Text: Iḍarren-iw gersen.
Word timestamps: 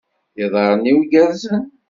Iḍarren-iw 0.43 0.99
gersen. 1.11 1.63